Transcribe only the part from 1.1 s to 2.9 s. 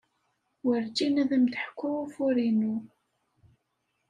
ad am-d-ḥkuɣ ufur-inu.